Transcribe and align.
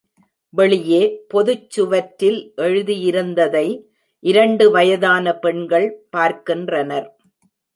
வெளியே 0.53 1.01
பொதுச் 1.27 1.69
சுவற்றில் 1.69 2.39
எழுதியிருந்ததை 2.57 3.65
இரண்டு 4.23 4.71
வயதான 4.71 5.35
பெண்கள் 5.35 5.87
பார்க்கின்றனர். 6.09 7.07